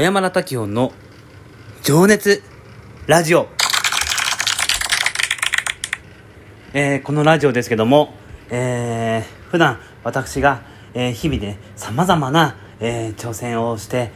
[0.00, 0.92] 小山田滝音の
[1.82, 2.42] 情熱
[3.06, 3.48] ラジオ。
[6.72, 8.14] えーこのラジオですけども、
[8.48, 10.62] えー普段私が、
[10.94, 14.10] えー日々で様々な、えー挑戦をして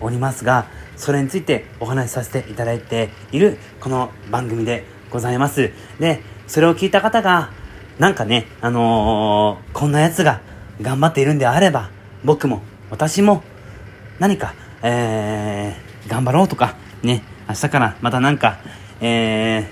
[0.00, 0.66] おりますが、
[0.96, 5.70] それについてお話しさせていただいているこの番組でございます。
[6.00, 7.52] で、それを聞いた方が、
[8.00, 10.40] なんかね、あのーこんなやつが
[10.82, 11.90] 頑張っているんであれば、
[12.24, 13.44] 僕も、私も、
[14.18, 18.58] 何か、えー、頑張ろうとか、ね、明日からまたなんか、
[19.00, 19.70] え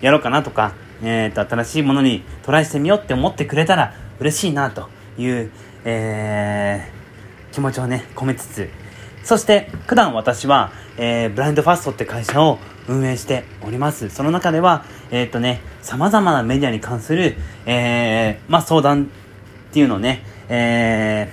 [0.00, 5.50] ー、やろうかなとか、えーと、新しいものにトライしてみようって思ってくれたら嬉しいなという、
[5.84, 8.70] えー、気持ちをね、込めつつ、
[9.22, 12.58] そして、普段私は、えー、ブラインドファーストって会社を
[12.88, 14.08] 運営しております。
[14.08, 17.36] その中では、えっ、とね、様々なメディアに関する、
[17.66, 21.32] えー、まあ、相談っていうのをね、え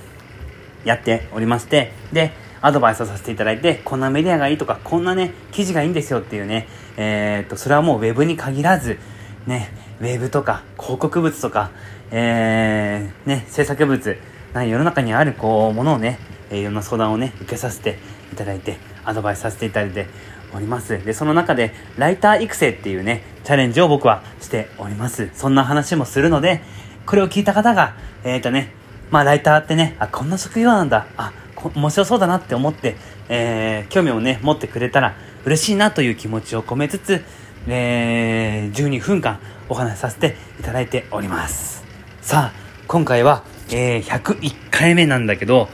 [0.84, 2.34] ー、やっておりまして、で、
[2.68, 9.00] アドバイスをさせていただいて、こんなメディアがいいとか、こんなね、記事がいいんですよっていうね、えー、と、それはもうウェブに限らず、
[9.46, 11.72] ね、ウェブとか、広告物とか、
[12.12, 14.18] えー、ね、制作物、
[14.54, 16.20] な世の中にある、こう、ものをね、
[16.52, 18.00] いろんな相談をね、受けさせて
[18.34, 20.08] いただいて、アドバイスさせていただいて
[20.54, 21.04] おります。
[21.06, 25.30] で、その中で、ライター育成っていうね、チャレンジを僕はしております。
[25.34, 26.62] そんな話もするので、
[27.06, 28.74] これを聞いた方が、えっ、とね、
[29.10, 31.32] まあ、ライターってね、あ、こんな職業なんだ、あ、
[31.76, 32.96] 面白そうだなって思って、
[33.30, 37.24] えー興味をね、持ってくれたら嬉しいなという気持ちを込めつつ、
[37.68, 41.84] えー12分間お話しさせていただいております。
[42.22, 45.70] さあ、今回は、えー101回目なんだけど、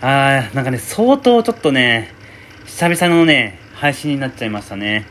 [0.00, 2.12] あー、なんかね、相当ちょっとね、
[2.66, 5.06] 久々のね、配信になっちゃいましたね。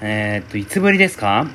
[0.00, 1.46] えー、っと、いつぶりですか？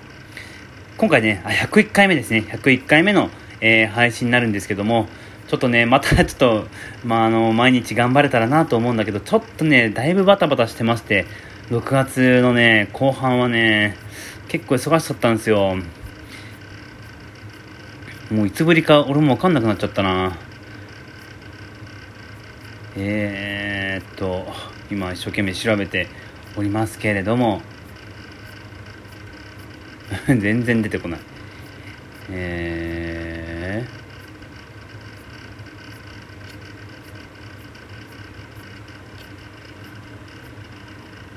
[0.97, 2.45] 今回ね、あ、101回目ですね。
[2.47, 3.29] 101回目の、
[3.61, 5.07] えー配信になるんですけども、
[5.47, 6.67] ちょっとね、またちょっと、
[7.03, 11.25] まあ、あの、毎日頑張れたらなと思うんだけど、ちょっとね、だいぶバタバタしてまして、
[11.69, 13.95] 6月のね、後半はね、
[14.47, 15.77] 結構忙しかったんですよ。
[18.31, 20.37] もういつぶりか俺もわかんなくなっちゃったな。
[22.97, 24.47] えーっと、
[24.89, 26.07] 今一生懸命調べて
[26.55, 27.61] おりますけれども、
[30.27, 31.19] 全然出てこない。
[32.29, 33.85] え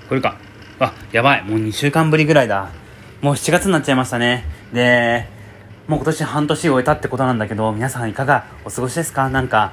[0.07, 0.39] ー、これか。
[0.79, 1.43] あ、やばい。
[1.45, 2.69] もう2週間ぶりぐらいだ。
[3.23, 4.45] もう7月になっちゃいましたね。
[4.75, 5.27] で、
[5.87, 9.31] もう今年半年終えたってことなんだけど、皆さんいかがお過ごしですか？
[9.31, 9.73] なんか、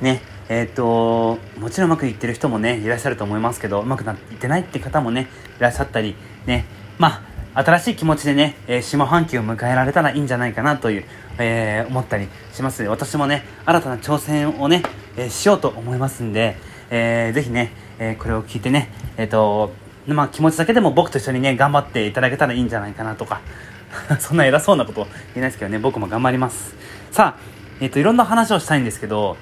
[0.00, 5.28] ね、えーと、もちろんうまくいってる人もね、いらっしゃると思いますけど、うまくなっていってないって方もね、
[5.58, 6.16] いらっしゃったり、
[6.46, 6.64] ね、
[6.98, 7.22] ま
[7.54, 11.04] あ、新しい気持ちでね、えー下半期を迎えられたらいいんじゃないかなという、
[11.38, 12.82] えー思ったりします。
[12.84, 14.82] 私もね、新たな挑戦をね、
[15.16, 16.56] えしようと思いますんで、
[16.90, 19.72] えーぜひね、えこれを聞いてね、えっ、と、
[20.06, 23.40] まあ気持ちだけでも僕と一緒にね、頑張っていただけたらいいんじゃないかなとか、
[24.18, 26.74] そんな偉そうなこと言えないですけどね、僕も頑張ります。
[27.10, 27.40] さあ、
[27.80, 29.36] えっ、と、いろんな話をしたいんですけど、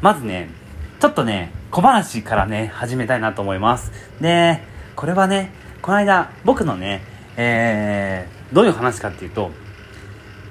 [0.00, 0.50] まずね、
[1.00, 3.92] ちょっとね、小話からね、始めたいなと思います。
[4.20, 4.62] で、
[4.96, 5.52] これはね、
[5.82, 7.02] この間、僕のね、
[7.36, 9.50] えー、どういう話かっていうと、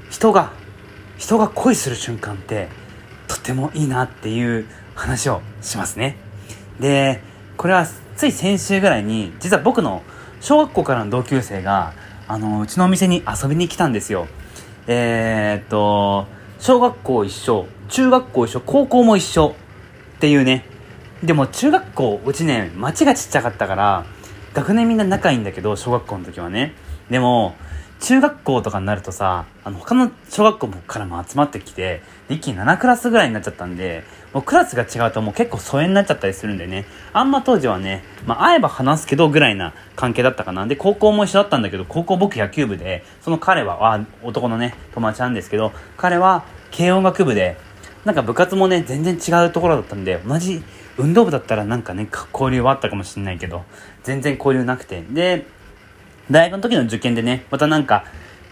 [0.10, 0.52] 人が、
[1.18, 2.70] 人が恋する瞬間って、
[3.28, 4.66] とってもいいなっていう
[4.96, 6.18] 話をしますね。
[6.80, 7.22] で、
[7.58, 7.86] これは
[8.18, 10.02] つい先週ぐらいに、実は僕の
[10.42, 11.94] 小学校からの同級生が、
[12.28, 14.28] あの、うちのお店に遊びに来たんですよ。
[14.88, 16.26] えー、っと、
[16.58, 19.56] 小学校一緒、中学校一緒、高校も一緒
[20.16, 20.66] っていうね。
[21.24, 24.06] でも中学校、うちね、町がちっちゃかったから、
[24.56, 26.74] 学年みんな仲いいんだけど、小学校の時はね。
[27.12, 27.56] でも、
[28.00, 34.04] 中学校とかになるとさ、あの、他の小学校からも集まってきて、一気に7クラスぐらいになっちゃったんで、
[34.34, 40.68] もうクラスが違うともう結構疎遠になっちゃったりするんでね、あんま当時はね、まあ会えば話すけどぐらいな関係だったかな。
[40.68, 47.58] で、高校も一緒だったんだけど、高校僕野球部で、その彼は、あ、男のね、友達なんですけど、彼は軽音楽部で、
[48.06, 50.64] なんか部活もね、全然違うところだったんで、同じ
[50.98, 53.64] 運動部だったらなんかね、交流はあったかもしれないけど、
[54.04, 55.02] 全然交流なくて。
[55.02, 55.46] で、
[56.30, 58.06] 大学の時の受験でね、またなんか、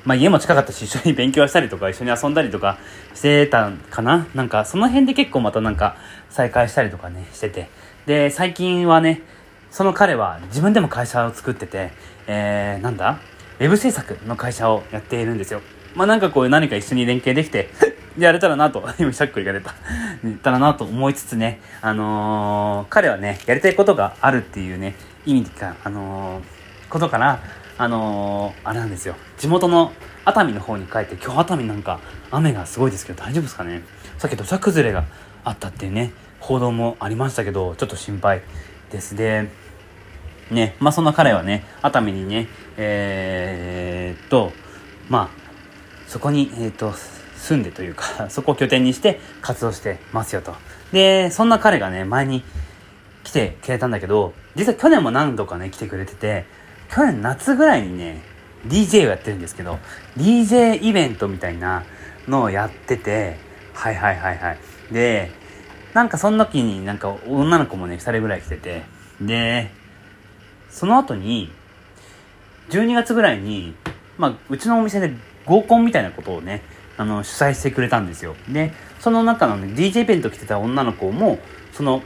[0.06, 2.77] まあ家も近かったし、一緒に勉強したりとか、一緒に遊んだりとか
[3.13, 5.98] してたかななんか、その辺で結構またなんか、
[6.30, 7.69] 再会したりとかね、してて。
[8.06, 9.22] で、最近はね、
[9.72, 11.92] その彼は自分でも会社を作ってて、
[12.27, 13.19] えー、なんだ？
[13.60, 15.62] ウェブ制作の会社をやっているんですよ。
[15.95, 17.69] まあなんかこう何か一緒に連携できて、
[18.18, 19.74] やれたらなと、今しゃっくりが出た。
[20.24, 24.95] 言ったらなと思いつつね、あのー彼はね、やりたいことがあるっていうね、
[25.25, 27.39] 意味か、あのーことから、
[27.77, 29.16] あのーあれなんですよ。
[29.38, 29.92] 地元の
[30.24, 32.00] 熱海の方に帰って、今日熱海なんか
[32.31, 33.83] 雨がすごいですけど大丈夫ですかね？
[34.18, 35.06] さっき土砂崩れが
[35.44, 38.42] あったっていうね、報道もありましたけど、ちょっと心配
[38.92, 39.16] です。
[39.16, 39.50] で
[40.51, 44.51] ねまあそんな彼はね熱海にねえー、っと
[45.10, 46.94] まあそこにえー、っと
[47.36, 50.56] 住んでというか そこを拠点にして活動してますよと。
[50.92, 52.44] でそんな彼がね前に
[53.24, 56.45] 来てくれたんだけど実は去年も何度かね来てくれてて
[56.89, 58.21] 去年夏ぐらいにね
[58.67, 59.79] DJ をやってるんですけど
[60.17, 61.83] DJ イベントみたいな
[62.27, 63.37] のをやってて
[63.73, 64.59] はいはいはいはい。
[64.91, 65.31] で
[65.93, 68.83] なんかその時になんか女の子もね2人ぐらい来てて
[69.21, 69.71] で
[70.69, 71.51] その後に
[72.69, 73.75] 12月ぐらいに
[74.17, 75.13] まあうちのお店で
[75.45, 76.63] 合コンみたいなことをね
[76.97, 78.35] あの主催してくれたんですよ。
[78.49, 81.39] でその中のね DJ イベント来てた女の子も
[81.73, 82.01] その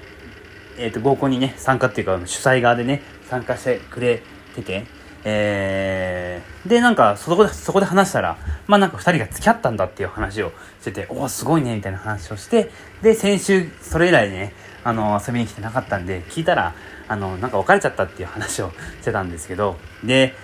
[0.78, 4.22] えっ、ー、と合コンにね参加っていうか主催側でね参加してくれ
[4.64, 10.52] ててえー、で、なんか、そこで、そこで話したら、まあなんか二人が付き合ったんだっていう話を
[10.82, 12.72] してて、おお、すごいね、みたいな話をして、
[13.02, 14.54] で、先週、それ以来ね、
[14.84, 16.74] あの、遊びに来てなかったんで、聞いたら、
[17.08, 18.72] あの、なんか別れちゃったっていう話を
[19.02, 20.36] してたんですけど、で、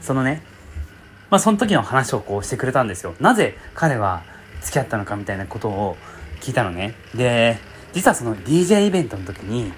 [0.00, 0.42] そのね、
[1.30, 3.14] まあその時の話をこうしてくれたんですよ。
[3.20, 4.22] なぜ彼は
[4.60, 5.96] 付き合ったのかみたいなことを
[6.40, 6.94] 聞いたのね。
[7.14, 7.58] で、
[7.92, 9.72] 実はその DJ イベントの時に、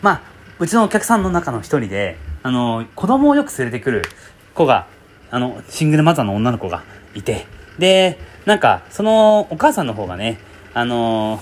[0.00, 0.22] まあ、
[0.58, 4.02] うちのお客さんの中の一人で、あの、子供をよく連れてくる
[4.54, 4.86] 子が、
[5.30, 7.46] あの、シングルマザーの女の子がいて、
[7.78, 10.38] で、なんか、そのお母さんの方がね、
[10.74, 11.40] あの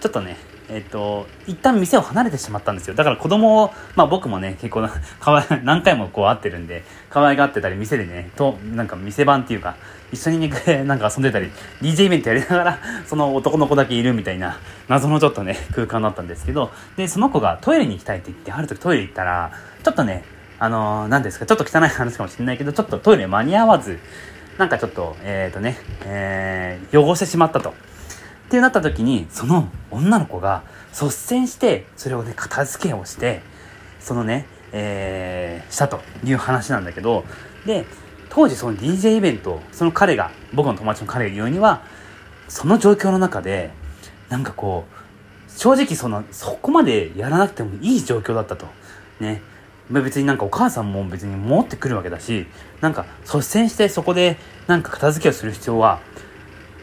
[0.00, 0.36] ちょっとね、
[0.72, 2.94] えっ、と、一旦店を離れてしまったんですよ。
[2.94, 4.88] だから子供を、まあ僕もね、結構
[5.20, 9.76] かわい、何回もこう会ってるんで、可愛がってたり、店でね、と、なんか店番っていうか、
[10.12, 10.50] 一緒にね、
[10.84, 11.50] なんか遊んでたり、
[11.82, 14.58] DJ イベントやりながら、 その男の子だけいるみたいな、
[14.88, 19.50] 謎のちょっとね、空間だったんですけど、で、その子がトイレに行きたいって言って、ある時トイレ行ったら、
[19.82, 20.24] ちょっとね、
[20.58, 23.98] あのー、何ですか、ちょっと汚い話かもしれないけど、ちょっとトイレ間に合わず、
[24.58, 27.74] なんかちょっと、えっ、ー、とね、えー、汚してしまったと。
[28.52, 33.40] ってなった時に、その女の子が率先して、それをね、片付けをして、
[33.98, 37.24] そのね、えー、したという話なんだけど、
[37.64, 37.86] で、
[38.28, 41.82] 当時その DJ イベント、その彼が、僕の友達の彼が言うには、
[42.46, 43.70] その状況の中で、
[44.28, 48.66] なんかこう、正直その、そこまでやらなくてもいい状況だったと。
[49.18, 49.40] ね。
[49.88, 52.46] 別になんかお母さんも別に持ってくるわけだし、
[52.82, 56.00] なんか率先してそこでなんか片付けをする必要は、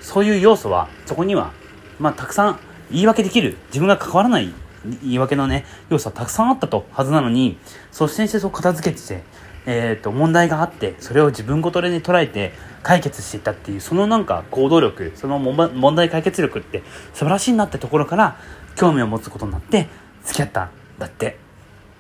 [0.10, 1.52] そういう要素は、そこには、
[2.00, 2.60] まあたくさん
[2.90, 4.52] 言い訳できる、自分が関わらない
[5.04, 7.60] 言い訳のね、要素はたくさんあったとはずなのに、
[7.92, 9.24] 率先してそう片付けてて、
[9.68, 16.82] え、ー、と、問題があって、それを自分ごとでね、捉えて解決していったっていう、そのなんか行動力、その問題解決力って
[17.14, 18.38] 素晴らしいなってところから、
[18.76, 19.90] 興味を持つことになって、
[20.24, 21.38] 付き合ったんだって。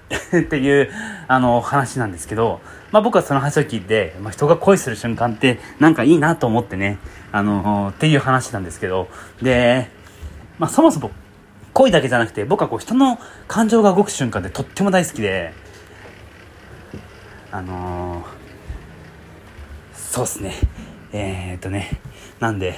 [0.09, 0.91] っていう、
[1.27, 2.61] あの、話なんですけど、
[2.91, 6.97] まあ僕はその話を聞いて、まあ人が恋する瞬間ってなんかいいなと思ってね、
[7.31, 9.07] あの、っていう話なんですけど、
[9.41, 9.89] で、
[10.57, 11.11] まあそもそも
[11.73, 15.53] 恋だけじゃなくて、僕はこう人の感情が動く瞬間ってとっても大好きで、
[17.51, 18.25] あのー、
[19.93, 20.53] そうっすね。
[21.11, 21.99] えー、っとね、
[22.39, 22.75] なんで、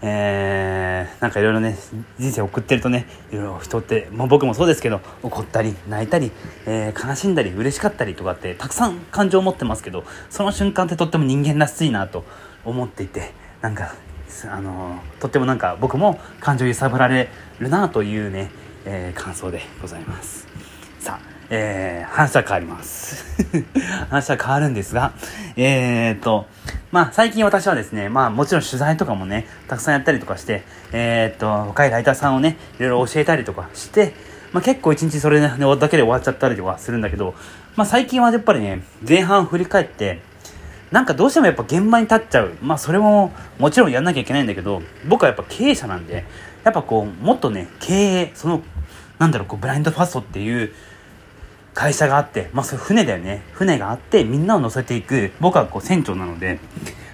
[0.00, 1.76] えー、なんかいろいろね、
[2.18, 6.30] 人生送ってるとね、いろいろ人って、まあ、僕もそうですけど、怒ったり、泣いたり、
[6.66, 12.24] えー、悲しんだり、嬉しかったりとかって、たくさん感情を持ってますけど、その瞬間ってとっても人間らしいなと
[12.64, 13.94] 思っていて、なんか、
[14.50, 17.28] あの、とってもなんか僕も感情揺さぶられ
[17.58, 18.50] るなというね、
[18.84, 20.46] えー、感想でございます。
[21.00, 23.24] さあ、えー、話は変わります。
[24.10, 25.12] 話は変わるんですが、
[25.56, 26.46] えーと、
[26.92, 30.62] まあ最近私はですね、まあもちろん取材とかもね、たくさんやったりとかして、
[30.92, 34.12] えーと、若いライターさんをね、いろいろ教えたりとかして、
[34.52, 37.34] まあ結構一日それだけで終わっちゃったりとかするんだけど、
[37.76, 40.20] まあ最近はやっぱりね、前半振り返って、
[40.90, 42.52] なんかどうしてもやっぱ現場に立っちゃう。
[42.60, 46.24] まあそれももちろんやんなきゃいけないんだけど、僕はやっぱ経営者なんで、
[46.64, 48.62] やっぱこう、もっとね、経営、その、
[49.18, 50.72] なんだろう、こう、ブラインドファストっていう、
[51.78, 53.44] 会社があって、まあそれ船だよね。
[53.52, 56.58] 船があってみんなを乗せていく、僕はこう船長なので、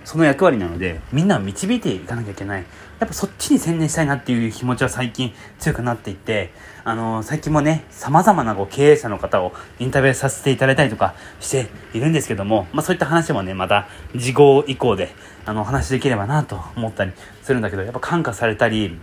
[0.04, 2.64] その役割なので、みんなを導いていかなきゃいけない。
[2.98, 6.50] やっぱそっちに専念したいなっていう気持ちは最近強くなっていって、
[6.82, 18.98] あのー、最近もね、様々なこう経営者の方をインタビューさせていただいたりとかしているんですけども、まあそういった話もね、また事後以降で、あの、お話できればなと思ったりするんだけど、やっぱ感化されたり、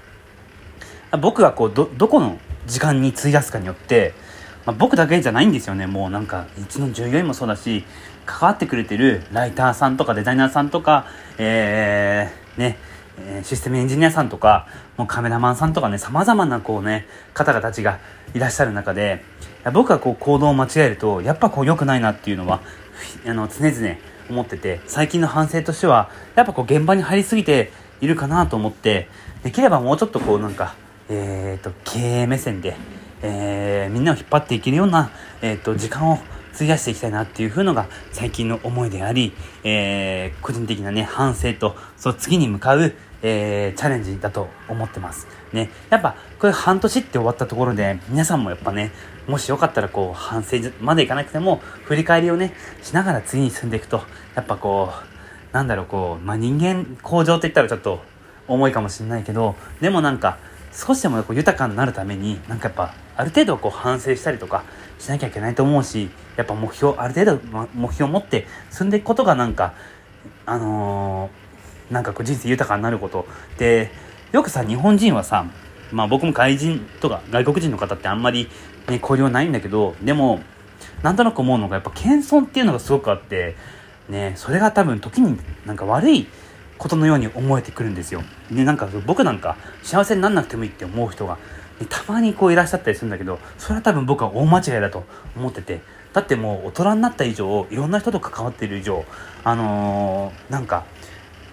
[1.21, 4.15] 僕がこう、ど、どこの時間に費やすかによって、
[4.65, 5.87] まあ、僕だけじゃないんですよね。
[5.87, 7.83] もうなんかうちの従業員もそうだし
[8.25, 12.77] 関わってくれてるライターさんとかデザイナーさんとかえー、ね
[13.43, 17.99] システムエンジニアさんとかもうカメラマンさんとかね様々なこうね方々たちが
[18.33, 19.23] いらっしゃる中で
[19.73, 22.61] 僕がこう行動を間違えるとやっぱこう良くないなっていうのは
[23.25, 23.95] あの常々
[24.29, 29.07] 思ってて最近の反省としてはやっぱこう現場に入りすぎているかなと思って
[29.43, 30.75] できればもうちょっとこうなんか
[31.09, 32.75] えーと経営目線で
[33.21, 35.11] えー、みんなを引っ張っていけるような、
[35.41, 36.19] えっ、と、時間を
[36.53, 45.27] 費やしていきたいなっていう風のが最近の思いであり、えー、個人的なね、反省と、その次に向かう、えー、チャレンジだと思ってます。
[45.53, 45.69] ね。
[45.89, 48.91] やっぱ、これ半年って終わったところで、皆さんもやっぱね、
[49.27, 54.01] もしよかったらこう、反省までいかなくても、振り返りをね、しながら次に進んでいくと、
[54.35, 58.01] やっぱこう、なんだろう、こう、まあ、人間向上って言ったらちょっと
[58.47, 60.37] 重いかもしれないけど、でもなんか、
[60.71, 64.63] 少しでもこう豊かになるために、なんかやっぱ、ある程度こう反省したりとか
[64.99, 69.73] しなきゃいけないと思うし、やっぱ目標、ある程度目標を持って進んでいくことがなんか、
[70.45, 73.91] あのー、なんかこう人生豊かになることで、
[74.31, 75.45] よくさ、日本人はさ、
[75.91, 78.47] まあ僕も外人とか外国人の方ってあんまり、
[78.87, 80.41] ね、交流はないんだけど、でも、
[81.03, 83.55] なんとなく思うのがやっぱ謙遜っていうのがすごくあって、
[84.09, 86.27] ね、それが多分時になんか悪い
[86.81, 88.23] ことのように思えてくるんですよ。
[88.51, 91.37] で、なんか僕なんか幸せになんなくてもいいって思う人が、
[91.79, 95.03] ね、たまにこういらっしゃったりするんだけど、それは多分僕は大間違いだと
[95.37, 99.05] 思ってて、だってもう大人になった以上、いろんな人と関わっている以上、
[99.43, 100.85] あのー、なんか、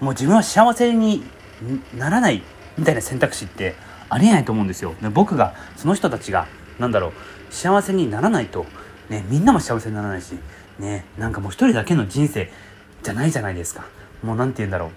[0.00, 1.22] もう自分は幸せに
[1.94, 2.42] ならない
[2.78, 3.74] みたいな選択肢って
[4.08, 4.94] ありえないと思うんですよ。
[5.02, 6.46] で僕が、その人たちが、
[6.78, 7.12] なんだろう、
[7.50, 8.64] 幸せにならないと、
[9.10, 10.38] ね、みんなも幸せにならないし、
[10.78, 12.50] ね、なんかもう一人だけの人生
[13.02, 13.97] じゃないじゃないですか。
[14.22, 14.90] もう何て言うんだろう。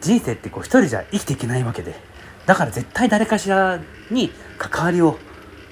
[0.00, 1.94] 人生ってこう一人じゃ生きていけないわけで。
[2.46, 5.16] だから絶対誰かしらに関わりを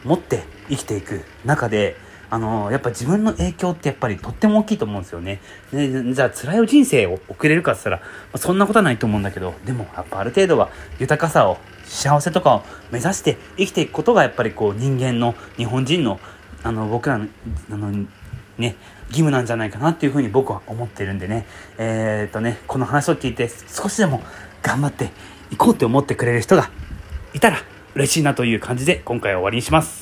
[0.04, 1.97] 持って生きていく中で、
[2.30, 5.40] あの、やっぱ自分の影響ってやっぱりとっても大きいと思うんですよね。
[5.73, 10.70] ねじゃあ辛い人生を送れるかって言ったら、まあ、そんなことはないと思うんだけど、でもやっぱある程度は
[11.00, 16.20] 豊かさを、幸せとかを目指して生きていくことがやっぱりこう人間の、日本人の、
[16.62, 17.26] あの、僕らの、
[17.73, 18.06] あの、
[18.59, 18.76] ね、
[19.11, 21.47] 義務なんじゃないかなっていうふうに僕は思ってるんでね、
[21.79, 24.23] えー、っとね、この話を聞いて少しでも
[24.62, 25.11] 頑張って
[25.50, 26.71] いこうって思ってくれる人が
[27.35, 27.59] いたら
[27.95, 30.00] 嬉しいなという感じで今回は終わりにします。